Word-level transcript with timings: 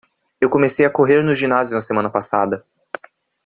Eu 0.41 0.49
comecei 0.49 0.83
a 0.83 0.89
correr 0.89 1.21
no 1.23 1.35
ginásio 1.35 1.75
na 1.75 1.79
semana 1.81 2.09
passada. 2.09 2.65